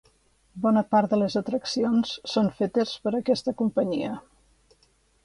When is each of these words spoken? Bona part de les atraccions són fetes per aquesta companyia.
Bona 0.61 0.81
part 0.93 1.11
de 1.11 1.19
les 1.23 1.35
atraccions 1.41 2.13
són 2.31 2.49
fetes 2.63 2.95
per 3.05 3.13
aquesta 3.21 3.55
companyia. 3.61 4.15